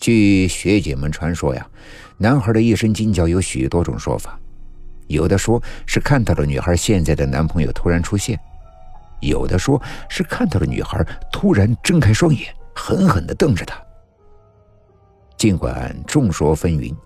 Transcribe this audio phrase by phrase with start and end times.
[0.00, 1.64] 据学姐们传说呀，
[2.16, 4.40] 男孩的一声惊叫有许多种说法，
[5.08, 8.40] 有的说是看到了女孩现在的男朋友突然出现，
[9.20, 13.78] 有的说是看到了女孩突然睁开双眼，狠狠地瞪着他。
[15.36, 16.96] 尽管众说纷纭，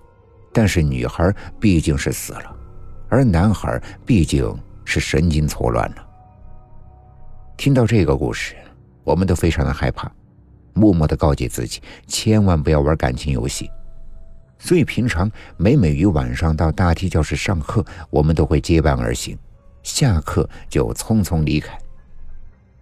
[0.52, 2.56] 但是女孩毕竟是死了，
[3.08, 6.06] 而男孩毕竟是神经错乱了。
[7.56, 8.54] 听到这个故事，
[9.02, 10.08] 我们都非常的害怕。
[10.74, 13.70] 默默的告诫自己，千万不要玩感情游戏。
[14.58, 19.38] 所以平常每每于晚上到大体教室上课，我们都会结伴而行，
[19.82, 21.76] 下课就匆匆离开。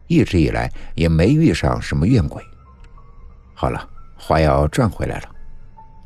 [0.07, 2.43] 一直以来也没遇上什么怨鬼。
[3.55, 5.29] 好了，话要转回来了。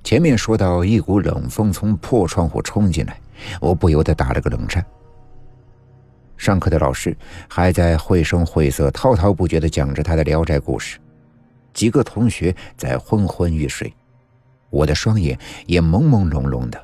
[0.05, 3.21] 前面说到一股冷风从破窗户冲进来，
[3.61, 4.85] 我不由得打了个冷战。
[6.37, 7.17] 上课的老师
[7.49, 10.99] 还在绘声绘色、滔滔不绝地讲着他的《聊斋》故事。
[11.77, 13.93] 几个同学在昏昏欲睡，
[14.71, 16.83] 我的双眼也朦朦胧胧的，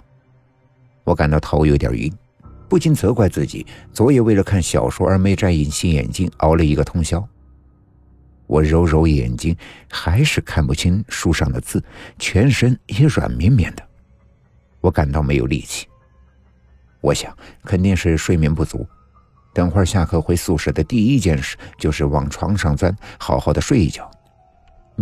[1.03, 2.13] 我感到头有点晕，
[2.69, 7.27] 不禁责怪自己昨夜为了看小说而没摘隐形眼镜，熬了一个通宵。
[8.47, 9.57] 我揉揉眼睛，
[9.89, 11.83] 还是看不清书上的字，
[12.19, 13.83] 全身也软绵绵的，
[14.83, 15.89] 我感到没有力气。
[17.01, 18.87] 我想肯定是睡眠不足，
[19.55, 24.11] 等会儿下课回宿舍的第一件事就是往床上钻，好好的睡一觉。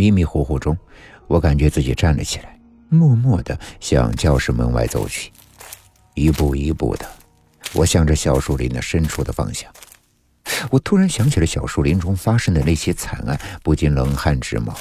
[0.00, 0.74] 迷迷糊糊中，
[1.26, 5.30] 我感觉自己站了起来，默默的向教室门外走去。
[6.14, 7.06] 一步一步的，
[7.74, 9.70] 我向着小树林的深处的方向。
[10.70, 14.74] 我突然想起了小树林中发生的那些惨案，不禁冷汗直冒。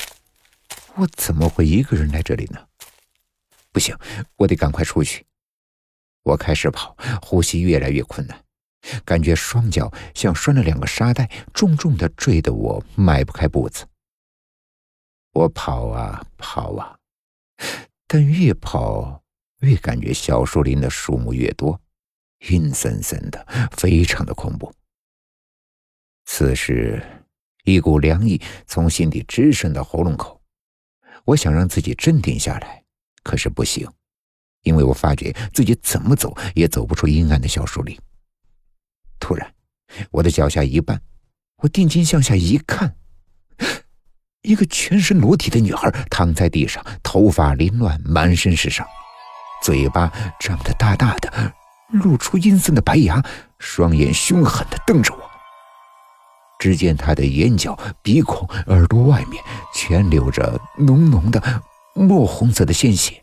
[0.96, 2.58] 我怎么会一个人来这里呢？
[3.74, 3.94] 不行，
[4.38, 5.26] 我得赶快出去。
[6.24, 8.40] 我开始跑，呼吸越来越困难，
[9.04, 13.84] 感觉双脚像拴了两个沙袋，重重的坠得我迈不开步子。
[15.40, 17.00] 我跑啊跑啊，
[18.06, 19.24] 但越跑
[19.62, 21.80] 越感觉小树林的树木越多，
[22.50, 24.70] 阴森森的，非常的恐怖。
[26.26, 27.02] 此时，
[27.64, 30.42] 一股凉意从心底直渗到喉咙口，
[31.24, 32.84] 我想让自己镇定下来，
[33.24, 33.90] 可是不行，
[34.64, 37.98] 因为我发觉自己怎么走也走不出阴暗的小树林。
[39.22, 39.56] 突然，
[40.12, 41.00] 我的脚下一绊，
[41.64, 42.99] 我定睛向下一看。
[44.42, 48.88] 一个全身裸体的女孩躺在地上，头发凌乱，满身是伤，
[49.62, 51.54] 嘴巴张得大大的，
[51.90, 53.22] 露出阴森的白牙，
[53.58, 55.20] 双眼凶狠地瞪着我。
[56.58, 59.44] 只见她的眼角、鼻孔、耳朵外面
[59.76, 61.62] 全流着浓浓的
[61.94, 63.22] 墨红色的鲜血，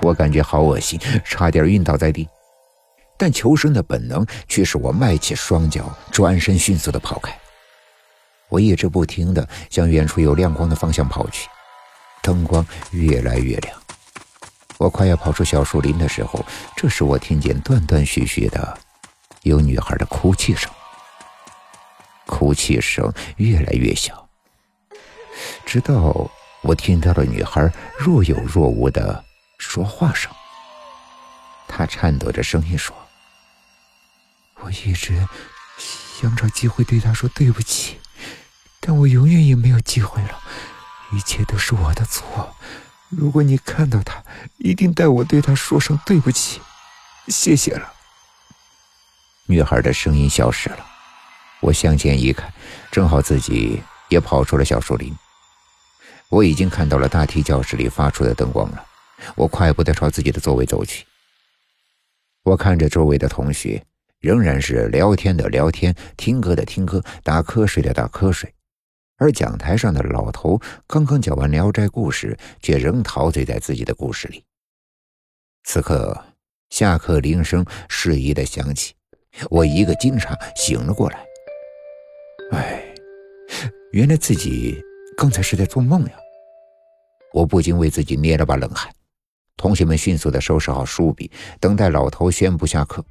[0.00, 2.28] 我感觉好恶心，差点晕倒在地。
[3.18, 7.36] 但求生的本能却使我迈起双脚，转身迅速地跑开。
[8.52, 11.48] 我一直不停地向远处有亮光的方向跑去，
[12.22, 13.82] 灯光越来越亮。
[14.76, 16.44] 我快要跑出小树林的时候，
[16.76, 18.78] 这时我听见断断续续的
[19.40, 20.70] 有女孩的哭泣声，
[22.26, 24.28] 哭泣声越来越小，
[25.64, 26.30] 直到
[26.60, 29.24] 我听到了女孩若有若无的
[29.56, 30.30] 说话声。
[31.66, 32.94] 她颤抖着声音说
[34.60, 35.26] ：“我一直
[35.78, 37.96] 想找机会对她说对不起。”
[38.84, 40.40] 但我永远也没有机会了，
[41.12, 42.52] 一切都是我的错。
[43.08, 44.20] 如果你看到他，
[44.58, 46.60] 一定代我对他说声对不起，
[47.28, 47.92] 谢谢了。
[49.46, 50.84] 女孩的声音消失了，
[51.60, 52.52] 我向前一看，
[52.90, 55.14] 正好自己也跑出了小树林。
[56.28, 58.84] 我已经看到了大体教室里发出的灯光了，
[59.36, 61.06] 我快步的朝自己的座位走去。
[62.42, 63.84] 我看着周围的同学，
[64.18, 68.52] 仍然是聊天的聊天，听歌的听歌，打瞌睡的打瞌睡。
[69.22, 74.42] 而讲台上的老头刚刚讲完《聊斋》故事，却仍陶醉在自己的故事里。
[75.62, 76.20] 此刻，
[76.70, 78.94] 下课铃声适宜的响起，
[79.48, 81.24] 我一个惊诧醒了过来。
[82.50, 82.82] 哎，
[83.92, 84.82] 原来自己
[85.16, 86.12] 刚才是在做梦呀！
[87.32, 88.92] 我不禁为自己捏了把冷汗。
[89.56, 91.30] 同学们迅速的收拾好书笔，
[91.60, 93.04] 等待老头宣布下课。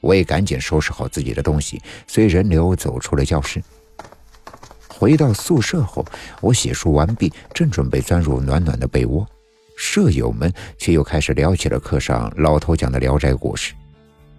[0.00, 3.60] 我也赶紧收拾好自己的东西，随人流走出了教室。
[4.96, 6.04] 回到宿舍后，
[6.40, 9.26] 我洗漱完毕，正准备钻入暖暖的被窝，
[9.76, 13.74] 舍友们却又开始聊起了课上老头讲的《聊斋》故事。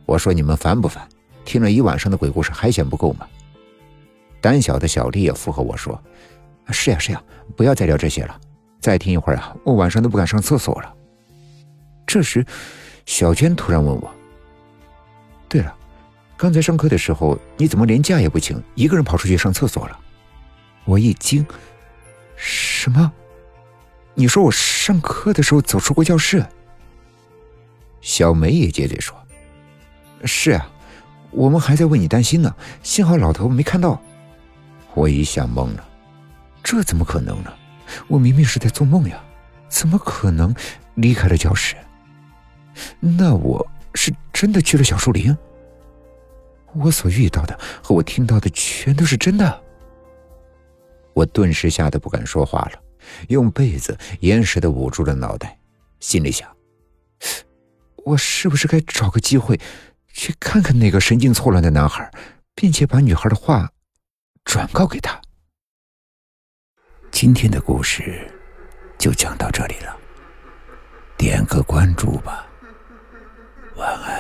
[0.06, 1.06] 我说：“你们烦不烦？
[1.44, 3.28] 听了一晚上的鬼故事还嫌不够吗？”
[4.40, 6.02] 胆小的小丽也附和我说
[6.72, 7.22] ：“是呀是呀，
[7.58, 8.40] 不要再聊这些了，
[8.80, 10.94] 再听一会儿啊，我晚上都不敢上厕所了。”
[12.08, 12.46] 这时，
[13.06, 14.10] 小娟突然问我
[15.50, 15.76] ：“对了，
[16.38, 20.00] 刚才上课的时候，你怎么连假也不请，一个人跑出去上厕所了？”
[20.86, 21.46] 我一惊，
[22.36, 23.12] 什么？
[24.14, 26.46] 你说我上课的时候走出过教室。
[28.02, 29.18] 小梅也接嘴说
[30.26, 30.72] ：“是啊，
[31.32, 34.00] 我们还在为你担心呢，幸好老头没看到。”
[34.94, 35.84] 我一下懵了，
[36.64, 37.52] 这怎么可能呢？
[38.08, 39.22] 我明明是在做梦呀，
[39.68, 40.56] 怎么可能
[40.94, 41.76] 离开了教室？
[43.00, 45.36] 那我是真的去了小树林？
[46.74, 49.62] 我所遇到的和我听到的全都是真的。
[51.16, 52.80] 我顿时吓得不敢说话了，
[53.30, 55.58] 用被子严实的捂住了脑袋，
[56.00, 56.48] 心里想：
[58.04, 59.60] 我是不是该找个机会
[60.14, 62.12] 去看看那个神经错乱的男孩，
[62.54, 63.72] 并且把女孩的话
[64.44, 65.20] 转告给他？
[67.12, 68.30] 今天的故事
[69.00, 69.98] 就讲到这里了，
[71.18, 72.46] 点个关注吧，
[73.78, 74.15] 晚安。